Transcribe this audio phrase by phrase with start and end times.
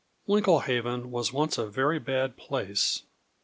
[0.27, 3.03] Winklehaven was once a very bad place.